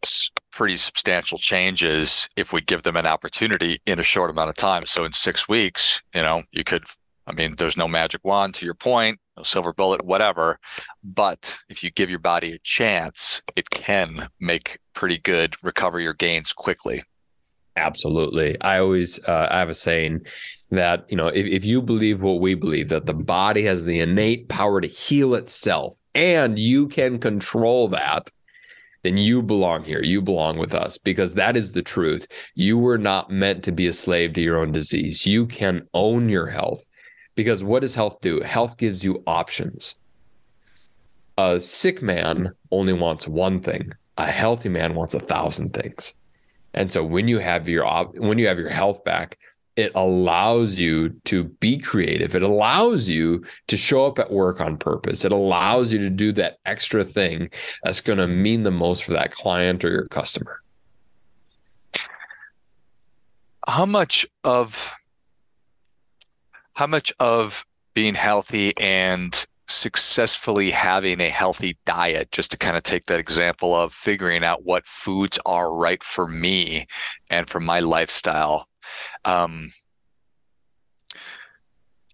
pretty 0.52 0.76
substantial 0.76 1.38
changes 1.38 2.28
if 2.36 2.52
we 2.52 2.60
give 2.60 2.82
them 2.82 2.96
an 2.96 3.06
opportunity 3.06 3.80
in 3.86 3.98
a 3.98 4.02
short 4.02 4.30
amount 4.30 4.50
of 4.50 4.56
time. 4.56 4.84
So 4.84 5.04
in 5.04 5.12
six 5.12 5.48
weeks, 5.48 6.02
you 6.14 6.22
know, 6.22 6.42
you 6.52 6.62
could, 6.62 6.84
I 7.26 7.32
mean, 7.32 7.54
there's 7.56 7.78
no 7.78 7.88
magic 7.88 8.20
wand 8.22 8.54
to 8.56 8.66
your 8.66 8.74
point, 8.74 9.18
silver 9.46 9.72
bullet, 9.72 10.04
whatever. 10.04 10.58
But 11.02 11.58
if 11.68 11.82
you 11.82 11.90
give 11.90 12.10
your 12.10 12.18
body 12.18 12.52
a 12.52 12.58
chance, 12.58 13.42
it 13.56 13.70
can 13.70 14.28
make 14.38 14.78
pretty 14.94 15.18
good 15.18 15.54
recover 15.62 16.00
your 16.00 16.14
gains 16.14 16.52
quickly. 16.52 17.02
Absolutely. 17.76 18.60
I 18.60 18.78
always, 18.78 19.22
uh, 19.24 19.48
I 19.50 19.58
have 19.60 19.68
a 19.68 19.74
saying 19.74 20.26
that, 20.70 21.06
you 21.08 21.16
know, 21.16 21.28
if, 21.28 21.46
if 21.46 21.64
you 21.64 21.80
believe 21.80 22.20
what 22.22 22.40
we 22.40 22.54
believe, 22.54 22.88
that 22.88 23.06
the 23.06 23.14
body 23.14 23.62
has 23.64 23.84
the 23.84 24.00
innate 24.00 24.48
power 24.48 24.80
to 24.80 24.88
heal 24.88 25.34
itself 25.34 25.94
and 26.14 26.58
you 26.58 26.88
can 26.88 27.18
control 27.18 27.88
that, 27.88 28.28
then 29.02 29.16
you 29.16 29.42
belong 29.42 29.84
here. 29.84 30.02
You 30.02 30.20
belong 30.20 30.58
with 30.58 30.74
us 30.74 30.98
because 30.98 31.34
that 31.34 31.56
is 31.56 31.72
the 31.72 31.82
truth. 31.82 32.26
You 32.54 32.76
were 32.76 32.98
not 32.98 33.30
meant 33.30 33.64
to 33.64 33.72
be 33.72 33.86
a 33.86 33.92
slave 33.92 34.34
to 34.34 34.42
your 34.42 34.58
own 34.58 34.72
disease. 34.72 35.24
You 35.24 35.46
can 35.46 35.88
own 35.94 36.28
your 36.28 36.46
health 36.46 36.84
because 37.40 37.64
what 37.64 37.80
does 37.80 37.94
health 37.94 38.20
do? 38.20 38.42
Health 38.42 38.76
gives 38.76 39.02
you 39.02 39.22
options. 39.26 39.96
A 41.38 41.58
sick 41.58 42.02
man 42.02 42.52
only 42.70 42.92
wants 42.92 43.26
one 43.26 43.62
thing. 43.62 43.92
A 44.18 44.26
healthy 44.26 44.68
man 44.68 44.94
wants 44.94 45.14
a 45.14 45.20
thousand 45.20 45.72
things. 45.72 46.12
And 46.74 46.92
so 46.92 47.02
when 47.02 47.28
you 47.28 47.38
have 47.38 47.66
your 47.66 47.86
when 48.16 48.36
you 48.36 48.46
have 48.46 48.58
your 48.58 48.68
health 48.68 49.04
back, 49.04 49.38
it 49.74 49.90
allows 49.94 50.78
you 50.78 51.08
to 51.24 51.44
be 51.44 51.78
creative. 51.78 52.34
It 52.34 52.42
allows 52.42 53.08
you 53.08 53.42
to 53.68 53.76
show 53.78 54.04
up 54.04 54.18
at 54.18 54.30
work 54.30 54.60
on 54.60 54.76
purpose. 54.76 55.24
It 55.24 55.32
allows 55.32 55.94
you 55.94 55.98
to 56.00 56.10
do 56.10 56.32
that 56.32 56.58
extra 56.66 57.04
thing 57.04 57.48
that's 57.84 58.02
going 58.02 58.18
to 58.18 58.26
mean 58.26 58.64
the 58.64 58.70
most 58.70 59.02
for 59.02 59.12
that 59.12 59.32
client 59.32 59.82
or 59.82 59.88
your 59.88 60.08
customer. 60.08 60.60
How 63.66 63.86
much 63.86 64.26
of 64.44 64.94
how 66.80 66.86
much 66.86 67.12
of 67.20 67.66
being 67.92 68.14
healthy 68.14 68.72
and 68.78 69.44
successfully 69.68 70.70
having 70.70 71.20
a 71.20 71.28
healthy 71.28 71.76
diet 71.84 72.32
just 72.32 72.50
to 72.50 72.56
kind 72.56 72.74
of 72.74 72.82
take 72.82 73.04
that 73.04 73.20
example 73.20 73.76
of 73.76 73.92
figuring 73.92 74.42
out 74.42 74.64
what 74.64 74.86
foods 74.86 75.38
are 75.44 75.76
right 75.76 76.02
for 76.02 76.26
me 76.26 76.86
and 77.28 77.50
for 77.50 77.60
my 77.60 77.80
lifestyle 77.80 78.66
um, 79.26 79.70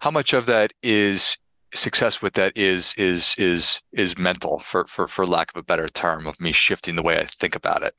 how 0.00 0.10
much 0.10 0.32
of 0.32 0.46
that 0.46 0.72
is 0.82 1.38
success 1.72 2.20
with 2.20 2.32
that 2.32 2.52
is 2.56 2.92
is 2.98 3.36
is 3.38 3.80
is 3.92 4.18
mental 4.18 4.58
for 4.58 4.84
for 4.88 5.06
for 5.06 5.24
lack 5.24 5.52
of 5.54 5.60
a 5.60 5.64
better 5.64 5.86
term 5.86 6.26
of 6.26 6.40
me 6.40 6.50
shifting 6.50 6.96
the 6.96 7.04
way 7.04 7.16
I 7.16 7.24
think 7.24 7.54
about 7.54 7.84
it. 7.84 7.94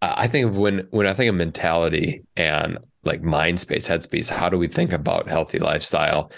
I 0.00 0.28
think 0.28 0.54
when 0.54 0.86
when 0.90 1.08
I 1.08 1.14
think 1.14 1.30
of 1.30 1.34
mentality 1.34 2.22
and 2.36 2.78
like 3.06 3.22
mind 3.22 3.60
space, 3.60 3.88
headspace, 3.88 4.30
how 4.30 4.48
do 4.48 4.58
we 4.58 4.68
think 4.68 4.92
about 4.92 5.28
healthy 5.28 5.58
lifestyle? 5.58 6.30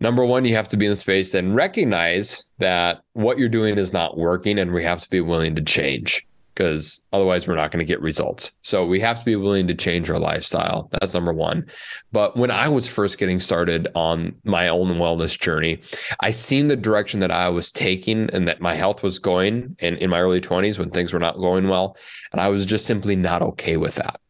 Number 0.00 0.24
one, 0.24 0.44
you 0.44 0.54
have 0.54 0.68
to 0.68 0.76
be 0.76 0.86
in 0.86 0.92
the 0.92 0.96
space 0.96 1.34
and 1.34 1.56
recognize 1.56 2.44
that 2.58 3.00
what 3.14 3.38
you're 3.38 3.48
doing 3.48 3.78
is 3.78 3.92
not 3.92 4.16
working, 4.16 4.58
and 4.58 4.72
we 4.72 4.84
have 4.84 5.00
to 5.00 5.10
be 5.10 5.20
willing 5.20 5.56
to 5.56 5.62
change 5.62 6.24
because 6.58 7.04
otherwise 7.12 7.46
we're 7.46 7.54
not 7.54 7.70
going 7.70 7.78
to 7.78 7.88
get 7.88 8.00
results. 8.00 8.56
So 8.62 8.84
we 8.84 8.98
have 8.98 9.20
to 9.20 9.24
be 9.24 9.36
willing 9.36 9.68
to 9.68 9.74
change 9.74 10.10
our 10.10 10.18
lifestyle. 10.18 10.88
That's 10.90 11.14
number 11.14 11.32
one. 11.32 11.64
But 12.10 12.36
when 12.36 12.50
I 12.50 12.68
was 12.68 12.88
first 12.88 13.16
getting 13.16 13.38
started 13.38 13.86
on 13.94 14.34
my 14.42 14.66
own 14.66 14.96
wellness 14.96 15.38
journey, 15.38 15.80
I 16.18 16.32
seen 16.32 16.66
the 16.66 16.74
direction 16.74 17.20
that 17.20 17.30
I 17.30 17.48
was 17.48 17.70
taking 17.70 18.28
and 18.30 18.48
that 18.48 18.60
my 18.60 18.74
health 18.74 19.04
was 19.04 19.20
going 19.20 19.76
in, 19.78 19.98
in 19.98 20.10
my 20.10 20.20
early 20.20 20.40
20s 20.40 20.80
when 20.80 20.90
things 20.90 21.12
were 21.12 21.20
not 21.20 21.38
going 21.38 21.68
well. 21.68 21.96
And 22.32 22.40
I 22.40 22.48
was 22.48 22.66
just 22.66 22.86
simply 22.86 23.14
not 23.14 23.40
okay 23.40 23.76
with 23.76 23.94
that. 23.94 24.20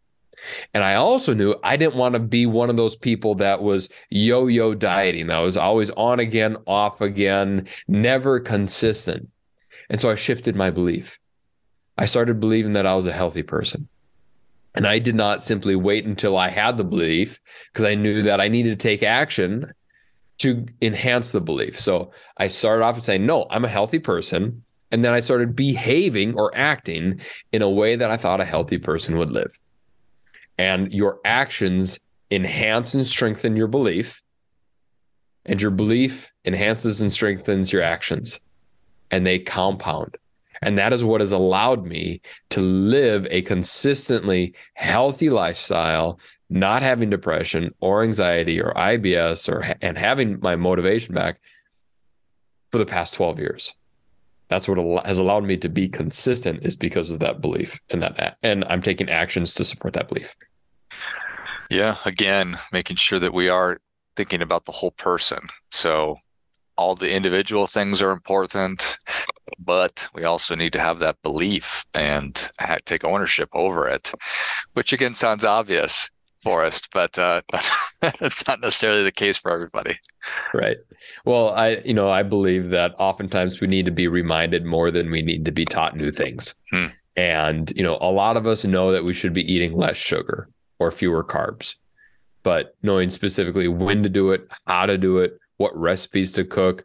And 0.75 0.85
I 0.85 0.95
also 0.95 1.35
knew 1.35 1.55
I 1.63 1.77
didn't 1.77 1.97
want 1.97 2.15
to 2.15 2.21
be 2.21 2.47
one 2.47 2.71
of 2.71 2.77
those 2.77 2.97
people 2.97 3.35
that 3.37 3.63
was 3.63 3.89
yo 4.11 4.47
yo 4.47 4.75
dieting, 4.75 5.27
that 5.29 5.39
was 5.39 5.57
always 5.57 5.91
on 5.91 6.21
again, 6.21 6.57
off 6.67 7.01
again, 7.01 7.67
never 7.87 8.41
consistent. 8.41 9.29
And 9.91 10.01
so 10.01 10.11
I 10.11 10.15
shifted 10.15 10.57
my 10.57 10.71
belief. 10.71 11.19
I 11.97 12.05
started 12.05 12.41
believing 12.41 12.73
that 12.73 12.87
I 12.87 12.95
was 12.95 13.07
a 13.07 13.13
healthy 13.13 13.43
person. 13.43 13.89
And 14.75 14.87
I 14.87 14.99
did 14.99 15.15
not 15.15 15.43
simply 15.43 15.75
wait 15.75 16.05
until 16.05 16.37
I 16.37 16.49
had 16.49 16.77
the 16.77 16.85
belief 16.85 17.41
because 17.73 17.85
I 17.85 17.95
knew 17.95 18.23
that 18.23 18.41
I 18.41 18.49
needed 18.49 18.79
to 18.79 18.89
take 18.89 19.03
action 19.03 19.73
to 20.39 20.67
enhance 20.81 21.33
the 21.33 21.41
belief. 21.41 21.81
So 21.81 22.13
I 22.37 22.47
started 22.47 22.85
off 22.85 23.01
saying, 23.01 23.27
no, 23.27 23.47
I'm 23.51 23.65
a 23.65 23.69
healthy 23.69 23.99
person. 23.99 24.63
And 24.91 25.03
then 25.03 25.13
I 25.13 25.21
started 25.21 25.57
behaving 25.57 26.39
or 26.39 26.57
acting 26.57 27.21
in 27.53 27.61
a 27.61 27.69
way 27.69 27.97
that 27.97 28.11
I 28.11 28.17
thought 28.17 28.41
a 28.41 28.45
healthy 28.45 28.79
person 28.79 29.19
would 29.19 29.31
live. 29.31 29.59
And 30.59 30.93
your 30.93 31.21
actions 31.25 32.01
enhance 32.31 32.95
and 32.95 33.07
strengthen 33.07 33.57
your 33.57 33.69
belief. 33.69 34.23
And 35.45 35.63
your 35.63 35.71
belief 35.71 36.31
enhances 36.45 37.01
and 37.01 37.13
strengthens 37.13 37.73
your 37.73 37.83
actions. 37.83 38.41
And 39.11 39.27
they 39.27 39.39
compound. 39.39 40.17
And 40.61 40.77
that 40.79 40.93
is 40.93 41.05
what 41.05 41.21
has 41.21 41.33
allowed 41.33 41.87
me 41.87 42.21
to 42.51 42.61
live 42.61 43.27
a 43.31 43.43
consistently 43.43 44.55
healthy 44.75 45.31
lifestyle, 45.31 46.19
not 46.51 46.83
having 46.83 47.11
depression 47.11 47.75
or 47.81 48.03
anxiety 48.03 48.61
or 48.61 48.73
IBS 48.75 49.49
or 49.49 49.77
and 49.81 49.97
having 49.97 50.41
my 50.41 50.57
motivation 50.57 51.15
back 51.15 51.41
for 52.71 52.79
the 52.79 52.87
past 52.87 53.15
12 53.15 53.39
years. 53.39 53.75
That's 54.49 54.69
what 54.69 55.07
has 55.07 55.19
allowed 55.19 55.45
me 55.45 55.57
to 55.59 55.69
be 55.69 55.89
consistent 55.89 56.65
is 56.65 56.77
because 56.77 57.11
of 57.11 57.21
that 57.21 57.41
belief 57.41 57.81
and 57.91 58.03
that 58.03 58.39
and 58.43 58.65
I'm 58.69 58.83
taking 58.83 59.11
actions 59.11 59.55
to 59.55 59.65
support 59.65 59.95
that 59.95 60.09
belief. 60.09 60.35
Yeah, 61.71 61.97
again, 62.07 62.59
making 62.73 62.97
sure 62.97 63.19
that 63.19 63.35
we 63.35 63.49
are 63.51 63.79
thinking 64.17 64.41
about 64.41 64.65
the 64.65 64.73
whole 64.73 64.93
person. 64.93 65.49
So 65.71 66.17
all 66.77 66.95
the 66.95 67.13
individual 67.13 67.67
things 67.67 68.01
are 68.01 68.11
important, 68.11 68.99
but 69.59 70.09
we 70.15 70.25
also 70.25 70.55
need 70.55 70.73
to 70.73 70.81
have 70.81 70.99
that 71.01 71.21
belief 71.23 71.85
and 71.93 72.51
take 72.87 73.05
ownership 73.05 73.51
over 73.53 73.87
it, 73.87 74.13
which 74.73 74.93
again 74.93 75.13
sounds 75.13 75.45
obvious, 75.45 76.09
Forrest, 76.43 76.89
but 76.93 77.19
uh, 77.19 77.43
it's 78.03 78.47
not 78.47 78.61
necessarily 78.61 79.03
the 79.03 79.13
case 79.13 79.37
for 79.37 79.51
everybody. 79.51 79.99
Right. 80.55 80.77
Well, 81.25 81.51
I, 81.51 81.77
you 81.85 81.95
know, 81.95 82.11
I 82.11 82.23
believe 82.23 82.69
that 82.71 82.95
oftentimes 82.99 83.61
we 83.61 83.67
need 83.67 83.87
to 83.87 83.91
be 83.91 84.09
reminded 84.09 84.65
more 84.65 84.91
than 84.91 85.11
we 85.11 85.23
need 85.23 85.45
to 85.45 85.53
be 85.53 85.65
taught 85.65 85.97
new 85.97 86.11
things. 86.11 86.55
Hmm. 86.71 86.87
And, 87.17 87.73
you 87.77 87.83
know, 87.83 87.99
a 88.01 88.11
lot 88.11 88.37
of 88.37 88.47
us 88.47 88.65
know 88.65 88.93
that 88.93 89.05
we 89.05 89.13
should 89.13 89.33
be 89.33 89.53
eating 89.53 89.77
less 89.77 89.97
sugar 89.97 90.49
or 90.79 90.93
fewer 90.93 91.25
carbs, 91.25 91.75
but 92.45 92.77
knowing 92.83 93.11
specifically 93.11 93.67
when 93.67 94.05
to 94.05 94.09
do 94.09 94.31
it, 94.31 94.49
how 94.67 94.87
to 94.87 94.97
do 94.97 95.19
it, 95.19 95.39
what 95.57 95.77
recipes 95.77 96.31
to 96.33 96.45
cook, 96.45 96.85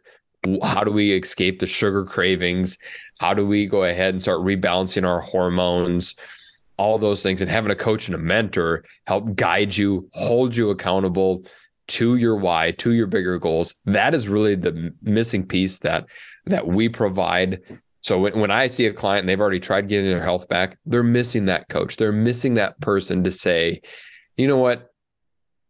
how 0.62 0.84
do 0.84 0.90
we 0.90 1.12
escape 1.12 1.60
the 1.60 1.66
sugar 1.66 2.04
cravings? 2.04 2.78
How 3.20 3.34
do 3.34 3.46
we 3.46 3.66
go 3.66 3.84
ahead 3.84 4.14
and 4.14 4.22
start 4.22 4.40
rebalancing 4.40 5.06
our 5.06 5.20
hormones? 5.20 6.16
All 6.76 6.98
those 6.98 7.22
things, 7.22 7.40
and 7.40 7.50
having 7.50 7.70
a 7.70 7.76
coach 7.76 8.08
and 8.08 8.14
a 8.14 8.18
mentor 8.18 8.84
help 9.06 9.36
guide 9.36 9.76
you, 9.76 10.08
hold 10.12 10.56
you 10.56 10.70
accountable 10.70 11.44
to 11.86 12.16
your 12.16 12.36
why, 12.36 12.72
to 12.72 12.92
your 12.92 13.06
bigger 13.06 13.38
goals. 13.38 13.74
That 13.84 14.14
is 14.14 14.26
really 14.26 14.54
the 14.54 14.92
missing 15.02 15.46
piece 15.46 15.78
that 15.78 16.06
that 16.46 16.66
we 16.66 16.88
provide. 16.88 17.60
So 18.00 18.18
when, 18.18 18.38
when 18.38 18.50
I 18.50 18.66
see 18.66 18.86
a 18.86 18.92
client 18.92 19.20
and 19.20 19.28
they've 19.28 19.40
already 19.40 19.60
tried 19.60 19.88
getting 19.88 20.10
their 20.10 20.22
health 20.22 20.48
back, 20.48 20.78
they're 20.84 21.02
missing 21.02 21.46
that 21.46 21.68
coach. 21.68 21.96
They're 21.96 22.12
missing 22.12 22.54
that 22.54 22.80
person 22.80 23.24
to 23.24 23.30
say, 23.30 23.82
you 24.36 24.48
know 24.48 24.58
what, 24.58 24.93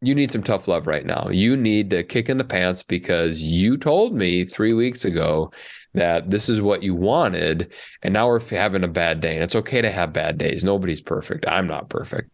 you 0.06 0.14
need 0.14 0.30
some 0.30 0.42
tough 0.42 0.68
love 0.68 0.86
right 0.86 1.04
now. 1.04 1.28
You 1.30 1.56
need 1.56 1.90
to 1.90 2.02
kick 2.02 2.28
in 2.28 2.38
the 2.38 2.44
pants 2.44 2.82
because 2.82 3.42
you 3.42 3.76
told 3.76 4.14
me 4.14 4.44
three 4.44 4.72
weeks 4.72 5.04
ago 5.04 5.52
that 5.94 6.30
this 6.30 6.48
is 6.48 6.60
what 6.60 6.82
you 6.82 6.94
wanted. 6.94 7.72
And 8.02 8.12
now 8.12 8.26
we're 8.26 8.40
having 8.40 8.84
a 8.84 8.88
bad 8.88 9.20
day. 9.20 9.34
And 9.34 9.42
it's 9.42 9.54
okay 9.56 9.80
to 9.80 9.90
have 9.90 10.12
bad 10.12 10.38
days. 10.38 10.64
Nobody's 10.64 11.00
perfect. 11.00 11.46
I'm 11.48 11.66
not 11.66 11.88
perfect. 11.88 12.30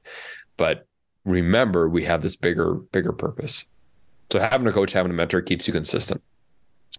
But 0.56 0.86
remember, 1.24 1.88
we 1.88 2.04
have 2.04 2.22
this 2.22 2.36
bigger, 2.36 2.74
bigger 2.74 3.12
purpose. 3.12 3.66
So 4.32 4.38
having 4.38 4.66
a 4.66 4.72
coach, 4.72 4.92
having 4.92 5.10
a 5.10 5.14
mentor 5.14 5.42
keeps 5.42 5.66
you 5.66 5.72
consistent. 5.72 6.22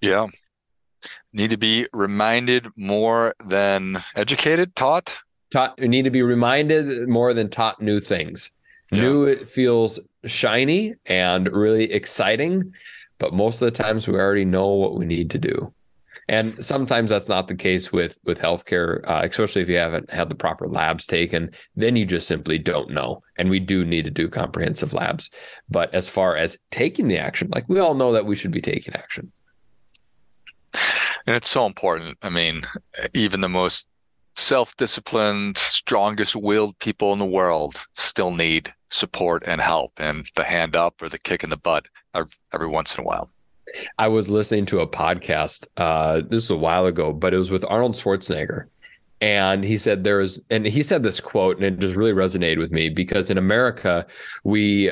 Yeah. 0.02 0.28
Need 1.34 1.50
to 1.50 1.58
be 1.58 1.88
reminded 1.94 2.68
more 2.78 3.34
than 3.46 3.98
educated, 4.16 4.76
taught. 4.76 5.18
Taught. 5.52 5.80
You 5.80 5.88
need 5.88 6.04
to 6.04 6.12
be 6.12 6.22
reminded 6.22 7.10
more 7.10 7.34
than 7.34 7.50
taught 7.50 7.82
new 7.82 8.00
things. 8.00 8.52
Yeah. 8.92 9.02
New 9.02 9.24
it 9.24 9.48
feels 9.48 10.00
shiny 10.26 10.96
and 11.06 11.52
really 11.52 11.92
exciting, 11.92 12.74
but 13.18 13.34
most 13.34 13.62
of 13.62 13.66
the 13.66 13.84
times 13.84 14.08
we 14.08 14.16
already 14.16 14.46
know 14.46 14.68
what 14.68 14.96
we 14.96 15.06
need 15.06 15.30
to 15.32 15.38
do. 15.38 15.74
And 16.30 16.64
sometimes 16.64 17.10
that's 17.10 17.28
not 17.28 17.48
the 17.48 17.56
case 17.56 17.92
with 17.92 18.18
with 18.24 18.40
healthcare, 18.40 19.04
uh, 19.10 19.22
especially 19.24 19.64
if 19.64 19.70
you 19.70 19.78
haven't 19.78 20.12
had 20.12 20.30
the 20.30 20.36
proper 20.36 20.68
labs 20.68 21.06
taken. 21.06 21.52
Then 21.76 21.96
you 21.96 22.06
just 22.06 22.28
simply 22.28 22.58
don't 22.58 22.92
know. 22.92 23.22
And 23.38 23.50
we 23.50 23.60
do 23.60 23.84
need 23.84 24.06
to 24.06 24.12
do 24.12 24.30
comprehensive 24.30 24.94
labs. 24.94 25.30
But 25.70 25.94
as 25.94 26.08
far 26.08 26.38
as 26.38 26.58
taking 26.70 27.10
the 27.10 27.18
action, 27.18 27.50
like 27.54 27.68
we 27.68 27.80
all 27.80 27.96
know 27.96 28.14
that 28.14 28.26
we 28.26 28.36
should 28.36 28.52
be 28.52 28.62
taking 28.62 28.96
action. 28.96 29.32
And 31.28 31.36
it's 31.36 31.50
so 31.50 31.66
important. 31.66 32.18
I 32.22 32.30
mean, 32.30 32.64
even 33.14 33.42
the 33.42 33.50
most 33.50 33.88
self-disciplined, 34.36 35.58
strongest 35.58 36.36
willed 36.36 36.80
people 36.80 37.12
in 37.14 37.20
the 37.20 37.26
world 37.26 37.86
still 37.96 38.32
need 38.32 38.74
support 38.92 39.44
and 39.48 39.60
help 39.62 39.94
and 39.98 40.28
the 40.36 40.44
hand 40.44 40.76
up 40.76 41.02
or 41.02 41.10
the 41.10 41.18
kick 41.18 41.44
in 41.44 41.50
the 41.50 41.58
butt 41.58 41.88
every 42.54 42.68
once 42.68 42.96
in 42.96 43.04
a 43.04 43.08
while. 43.08 43.30
I 43.98 44.10
was 44.10 44.30
listening 44.30 44.66
to 44.68 44.82
a 44.82 44.88
podcast, 44.88 45.68
uh, 45.78 46.18
this 46.18 46.44
was 46.44 46.52
a 46.52 46.58
while 46.58 46.86
ago, 46.86 47.14
but 47.14 47.34
it 47.34 47.38
was 47.38 47.50
with 47.50 47.66
Arnold 47.66 47.94
Schwarzenegger. 47.94 48.66
And 49.22 49.64
he 49.64 49.78
said 49.78 50.04
there 50.04 50.20
is, 50.20 50.44
and 50.50 50.66
he 50.66 50.84
said 50.84 51.04
this 51.04 51.20
quote, 51.20 51.58
and 51.58 51.66
it 51.66 51.80
just 51.80 51.96
really 51.96 52.12
resonated 52.12 52.58
with 52.58 52.72
me 52.72 52.90
because 52.90 53.30
in 53.30 53.38
America, 53.38 54.06
we 54.44 54.92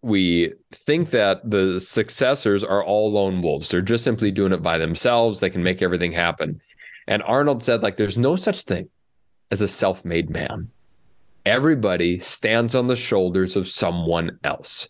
we 0.00 0.52
think 0.72 1.10
that 1.10 1.48
the 1.48 1.78
successors 1.78 2.64
are 2.64 2.82
all 2.82 3.12
lone 3.12 3.40
wolves. 3.40 3.68
They're 3.68 3.80
just 3.80 4.02
simply 4.02 4.32
doing 4.32 4.52
it 4.52 4.62
by 4.62 4.78
themselves. 4.78 5.38
They 5.38 5.50
can 5.50 5.62
make 5.62 5.80
everything 5.80 6.10
happen. 6.10 6.60
And 7.06 7.22
Arnold 7.22 7.62
said, 7.62 7.82
like, 7.82 7.96
there's 7.96 8.18
no 8.18 8.34
such 8.34 8.62
thing 8.62 8.88
as 9.52 9.62
a 9.62 9.68
self-made 9.68 10.28
man. 10.28 10.70
Everybody 11.44 12.18
stands 12.20 12.74
on 12.74 12.86
the 12.86 12.96
shoulders 12.96 13.56
of 13.56 13.68
someone 13.68 14.38
else. 14.44 14.88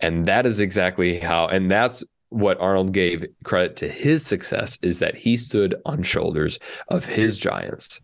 And 0.00 0.26
that 0.26 0.46
is 0.46 0.60
exactly 0.60 1.18
how, 1.18 1.46
and 1.46 1.70
that's 1.70 2.04
what 2.30 2.60
Arnold 2.60 2.92
gave 2.92 3.24
credit 3.44 3.76
to 3.76 3.88
his 3.88 4.26
success 4.26 4.78
is 4.82 4.98
that 4.98 5.16
he 5.16 5.36
stood 5.36 5.76
on 5.86 6.02
shoulders 6.02 6.58
of 6.88 7.04
his 7.04 7.38
giants. 7.38 8.02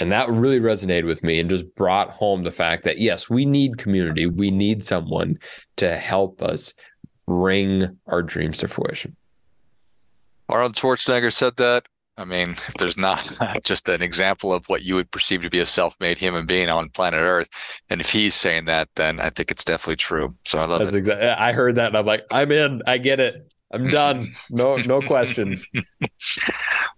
And 0.00 0.10
that 0.10 0.30
really 0.30 0.58
resonated 0.58 1.06
with 1.06 1.22
me 1.22 1.38
and 1.38 1.48
just 1.48 1.72
brought 1.74 2.10
home 2.10 2.42
the 2.42 2.50
fact 2.50 2.84
that, 2.84 2.98
yes, 2.98 3.30
we 3.30 3.44
need 3.44 3.78
community. 3.78 4.26
We 4.26 4.50
need 4.50 4.82
someone 4.82 5.38
to 5.76 5.96
help 5.96 6.42
us 6.42 6.74
bring 7.26 7.96
our 8.06 8.22
dreams 8.22 8.58
to 8.58 8.68
fruition. 8.68 9.14
Arnold 10.48 10.74
Schwarzenegger 10.74 11.32
said 11.32 11.56
that 11.58 11.84
I 12.20 12.24
mean, 12.26 12.50
if 12.50 12.74
there's 12.74 12.98
not 12.98 13.26
just 13.64 13.88
an 13.88 14.02
example 14.02 14.52
of 14.52 14.66
what 14.66 14.82
you 14.82 14.94
would 14.94 15.10
perceive 15.10 15.40
to 15.42 15.50
be 15.50 15.58
a 15.58 15.66
self-made 15.66 16.18
human 16.18 16.44
being 16.44 16.68
on 16.68 16.90
planet 16.90 17.20
Earth, 17.20 17.48
and 17.88 18.00
if 18.00 18.12
he's 18.12 18.34
saying 18.34 18.66
that, 18.66 18.90
then 18.96 19.20
I 19.20 19.30
think 19.30 19.50
it's 19.50 19.64
definitely 19.64 19.96
true. 19.96 20.36
So 20.44 20.58
I 20.58 20.66
love 20.66 20.80
That's 20.80 20.94
it. 20.94 20.98
Exactly. 20.98 21.28
I 21.28 21.52
heard 21.52 21.76
that, 21.76 21.88
and 21.88 21.96
I'm 21.96 22.04
like, 22.04 22.26
I'm 22.30 22.52
in. 22.52 22.82
I 22.86 22.98
get 22.98 23.20
it. 23.20 23.50
I'm 23.72 23.88
done. 23.88 24.32
No, 24.50 24.76
no 24.76 25.00
questions. 25.06 25.66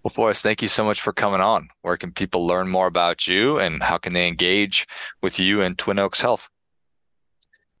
well, 0.03 0.09
Forrest, 0.11 0.43
thank 0.43 0.61
you 0.61 0.67
so 0.67 0.83
much 0.83 0.99
for 0.99 1.13
coming 1.13 1.39
on. 1.39 1.69
Where 1.83 1.95
can 1.95 2.11
people 2.11 2.45
learn 2.45 2.67
more 2.67 2.87
about 2.87 3.25
you, 3.25 3.59
and 3.59 3.81
how 3.81 3.97
can 3.97 4.11
they 4.11 4.27
engage 4.27 4.85
with 5.21 5.39
you 5.39 5.61
and 5.61 5.77
Twin 5.77 5.99
Oaks 5.99 6.19
Health? 6.19 6.49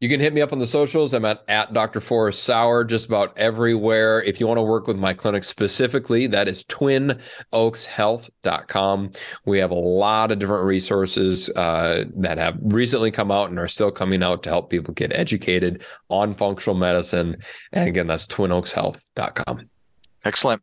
You 0.03 0.09
can 0.09 0.19
hit 0.19 0.33
me 0.33 0.41
up 0.41 0.51
on 0.51 0.59
the 0.59 0.65
socials. 0.65 1.13
I'm 1.13 1.23
at, 1.23 1.45
at 1.47 1.73
Dr. 1.73 2.01
Forrest 2.01 2.43
Sauer 2.43 2.83
just 2.83 3.05
about 3.05 3.37
everywhere. 3.37 4.21
If 4.21 4.41
you 4.41 4.47
want 4.47 4.57
to 4.57 4.61
work 4.61 4.85
with 4.85 4.97
my 4.97 5.13
clinic 5.13 5.45
specifically, 5.45 6.27
that 6.27 6.49
is 6.49 6.65
twinoakshealth.com. 6.65 9.13
We 9.45 9.59
have 9.59 9.71
a 9.71 9.75
lot 9.75 10.33
of 10.33 10.39
different 10.39 10.65
resources 10.65 11.47
uh, 11.51 12.03
that 12.17 12.37
have 12.37 12.57
recently 12.63 13.11
come 13.11 13.31
out 13.31 13.49
and 13.49 13.57
are 13.57 13.69
still 13.69 13.91
coming 13.91 14.23
out 14.23 14.43
to 14.43 14.49
help 14.49 14.69
people 14.69 14.93
get 14.93 15.13
educated 15.13 15.85
on 16.09 16.35
functional 16.35 16.75
medicine. 16.75 17.37
And 17.71 17.87
again, 17.87 18.07
that's 18.07 18.27
twinoakshealth.com. 18.27 19.69
Excellent. 20.25 20.61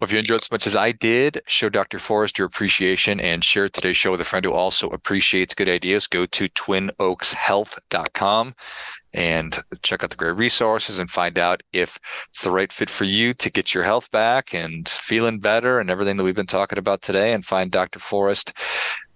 Well, 0.00 0.06
if 0.06 0.12
you 0.12 0.18
enjoyed 0.18 0.42
as 0.42 0.50
much 0.50 0.66
as 0.66 0.76
I 0.76 0.92
did, 0.92 1.40
show 1.46 1.68
Dr. 1.68 1.98
Forrest 1.98 2.38
your 2.38 2.46
appreciation 2.46 3.20
and 3.20 3.44
share 3.44 3.68
today's 3.68 3.96
show 3.96 4.12
with 4.12 4.20
a 4.20 4.24
friend 4.24 4.44
who 4.44 4.52
also 4.52 4.88
appreciates 4.88 5.54
good 5.54 5.68
ideas. 5.68 6.06
Go 6.06 6.26
to 6.26 6.48
twinoakshealth.com 6.48 8.54
and 9.12 9.58
check 9.82 10.04
out 10.04 10.10
the 10.10 10.16
great 10.16 10.36
resources 10.36 10.98
and 10.98 11.10
find 11.10 11.38
out 11.38 11.62
if 11.72 11.98
it's 12.28 12.44
the 12.44 12.50
right 12.50 12.72
fit 12.72 12.90
for 12.90 13.04
you 13.04 13.34
to 13.34 13.50
get 13.50 13.74
your 13.74 13.84
health 13.84 14.10
back 14.10 14.54
and 14.54 14.88
feeling 14.88 15.40
better 15.40 15.80
and 15.80 15.90
everything 15.90 16.16
that 16.16 16.24
we've 16.24 16.34
been 16.34 16.46
talking 16.46 16.78
about 16.78 17.02
today. 17.02 17.32
And 17.32 17.44
find 17.44 17.70
Dr. 17.70 17.98
Forrest 17.98 18.52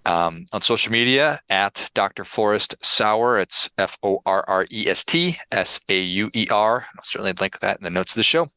um, 0.07 0.47
on 0.53 0.63
social 0.63 0.93
media 0.93 1.41
at 1.49 1.91
Dr. 1.95 2.25
Forrest 2.25 2.75
Sauer. 2.83 3.39
It's 3.39 3.71
F 3.79 3.99
O 4.03 4.21
R 4.27 4.45
R 4.47 4.67
E 4.71 4.89
S 4.89 5.05
T 5.05 5.39
S 5.51 5.81
A 5.89 6.01
U 6.01 6.31
E 6.35 6.47
R. 6.51 6.87
I'll 6.97 7.05
certainly 7.05 7.33
link 7.33 7.61
that 7.61 7.79
in 7.79 7.85
the 7.85 7.91
notes 7.91 8.13
of 8.13 8.17
the 8.17 8.23
show. 8.23 8.49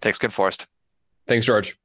Thanks 0.00 0.18
again, 0.18 0.30
Forrest. 0.30 0.66
Thanks, 1.26 1.46
George. 1.46 1.76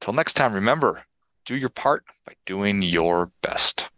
Till 0.00 0.14
next 0.14 0.34
time, 0.34 0.52
remember 0.54 1.04
do 1.44 1.56
your 1.56 1.68
part 1.68 2.04
by 2.26 2.34
doing 2.46 2.82
your 2.82 3.32
best. 3.42 3.90